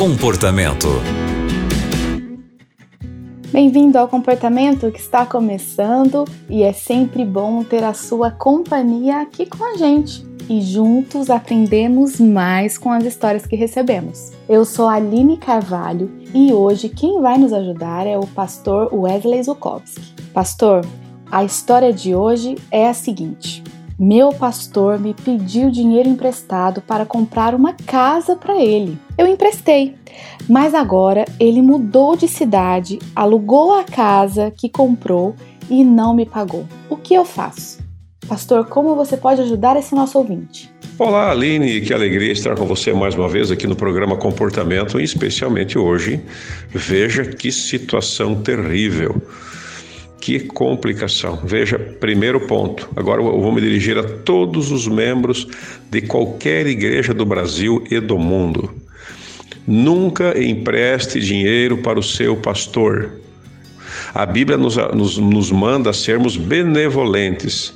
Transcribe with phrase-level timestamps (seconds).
[0.00, 0.88] Comportamento.
[3.52, 9.44] Bem-vindo ao Comportamento que está começando e é sempre bom ter a sua companhia aqui
[9.44, 14.32] com a gente e juntos aprendemos mais com as histórias que recebemos.
[14.48, 20.14] Eu sou Aline Carvalho e hoje quem vai nos ajudar é o pastor Wesley Zukowski.
[20.32, 20.80] Pastor,
[21.30, 23.62] a história de hoje é a seguinte.
[24.02, 28.96] Meu pastor me pediu dinheiro emprestado para comprar uma casa para ele.
[29.18, 29.94] Eu emprestei,
[30.48, 35.36] mas agora ele mudou de cidade, alugou a casa que comprou
[35.68, 36.66] e não me pagou.
[36.88, 37.78] O que eu faço?
[38.26, 40.72] Pastor, como você pode ajudar esse nosso ouvinte?
[40.98, 45.04] Olá, Aline, que alegria estar com você mais uma vez aqui no programa Comportamento, e
[45.04, 46.24] especialmente hoje.
[46.70, 49.20] Veja que situação terrível.
[50.20, 51.40] Que complicação.
[51.42, 52.88] Veja, primeiro ponto.
[52.94, 55.48] Agora eu vou me dirigir a todos os membros
[55.90, 58.70] de qualquer igreja do Brasil e do mundo.
[59.66, 63.12] Nunca empreste dinheiro para o seu pastor.
[64.12, 67.72] A Bíblia nos, nos, nos manda sermos benevolentes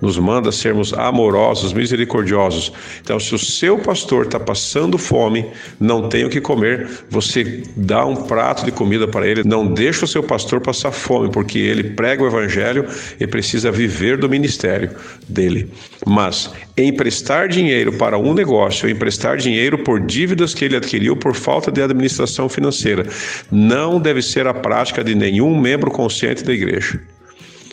[0.00, 2.72] nos manda sermos amorosos, misericordiosos.
[3.02, 5.46] Então, se o seu pastor está passando fome,
[5.80, 9.42] não tem o que comer, você dá um prato de comida para ele.
[9.44, 12.86] Não deixa o seu pastor passar fome, porque ele prega o evangelho
[13.18, 14.90] e precisa viver do ministério
[15.28, 15.70] dele.
[16.06, 21.70] Mas emprestar dinheiro para um negócio, emprestar dinheiro por dívidas que ele adquiriu por falta
[21.70, 23.06] de administração financeira,
[23.50, 27.00] não deve ser a prática de nenhum membro consciente da igreja.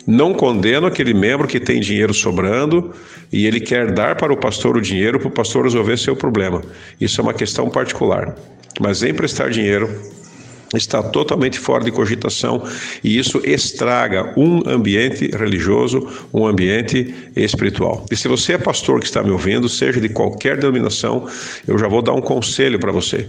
[0.06, 2.92] Não condeno aquele membro que tem dinheiro sobrando
[3.32, 6.62] e ele quer dar para o pastor o dinheiro para o pastor resolver seu problema.
[7.00, 8.36] Isso é uma questão particular.
[8.80, 9.90] Mas emprestar dinheiro
[10.74, 12.62] está totalmente fora de cogitação
[13.02, 18.04] e isso estraga um ambiente religioso, um ambiente espiritual.
[18.10, 21.28] E se você é pastor que está me ouvindo, seja de qualquer denominação,
[21.66, 23.26] eu já vou dar um conselho para você.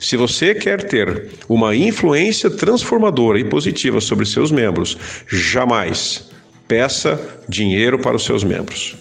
[0.00, 6.30] Se você quer ter uma influência transformadora e positiva sobre seus membros, jamais
[6.68, 8.96] peça dinheiro para os seus membros.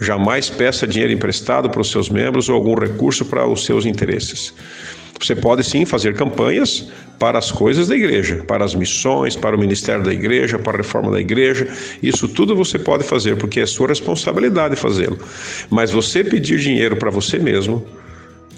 [0.00, 4.52] Jamais peça dinheiro emprestado para os seus membros ou algum recurso para os seus interesses.
[5.20, 9.58] Você pode sim fazer campanhas para as coisas da igreja, para as missões, para o
[9.58, 11.68] ministério da igreja, para a reforma da igreja.
[12.02, 15.18] Isso tudo você pode fazer porque é sua responsabilidade fazê-lo.
[15.70, 17.86] Mas você pedir dinheiro para você mesmo,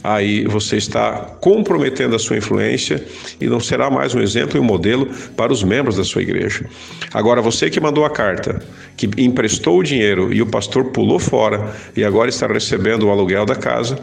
[0.04, 3.03] aí você está comprometendo a sua influência
[3.41, 6.66] e não será mais um exemplo e um modelo para os membros da sua igreja.
[7.15, 8.62] Agora, você que mandou a carta,
[8.98, 13.47] que emprestou o dinheiro e o pastor pulou fora e agora está recebendo o aluguel
[13.47, 13.98] da casa,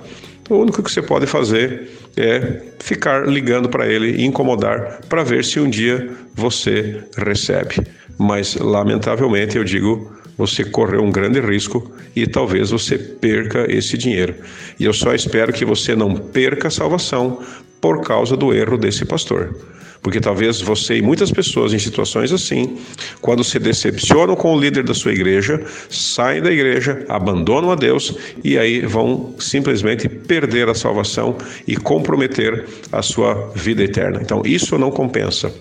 [0.50, 5.45] o único que você pode fazer é ficar ligando para ele e incomodar para ver
[5.45, 7.75] se um dia você recebe.
[8.17, 14.35] Mas, lamentavelmente, eu digo, você correu um grande risco e talvez você perca esse dinheiro.
[14.79, 17.39] E eu só espero que você não perca a salvação
[17.79, 19.55] por causa do erro desse pastor.
[20.01, 22.77] Porque talvez você e muitas pessoas em situações assim,
[23.21, 28.15] quando se decepcionam com o líder da sua igreja, saem da igreja, abandonam a Deus
[28.43, 31.37] e aí vão simplesmente perder a salvação
[31.67, 34.19] e comprometer a sua vida eterna.
[34.21, 35.53] Então, isso não compensa.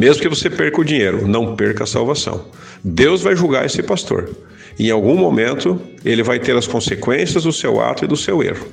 [0.00, 2.46] Mesmo que você perca o dinheiro, não perca a salvação.
[2.82, 4.30] Deus vai julgar esse pastor.
[4.78, 8.66] Em algum momento, ele vai ter as consequências do seu ato e do seu erro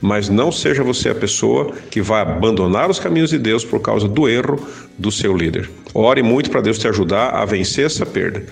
[0.00, 4.06] mas não seja você a pessoa que vai abandonar os caminhos de Deus por causa
[4.06, 4.58] do erro
[4.98, 5.70] do seu líder.
[5.94, 8.44] Ore muito para Deus te ajudar a vencer essa perda.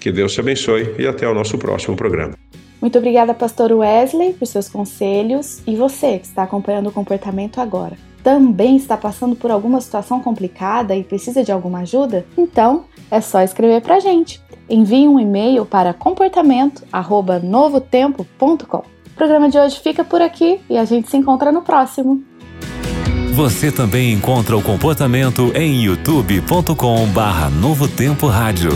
[0.00, 2.34] Que Deus te abençoe e até o nosso próximo programa.
[2.80, 7.96] Muito obrigada, Pastor Wesley, por seus conselhos e você que está acompanhando o comportamento agora.
[8.24, 12.24] Também está passando por alguma situação complicada e precisa de alguma ajuda?
[12.38, 14.42] Então é só escrever para a gente.
[14.68, 18.78] Envie um e-mail para comportamento@novotempo.com.
[18.78, 22.24] O programa de hoje fica por aqui e a gente se encontra no próximo.
[23.34, 28.70] Você também encontra o comportamento em youtube.com/barra Novo Tempo Rádio.